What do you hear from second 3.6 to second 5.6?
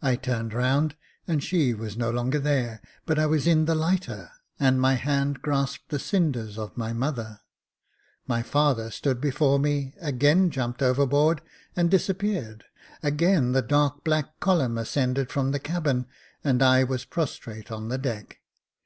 the lighter, and my hand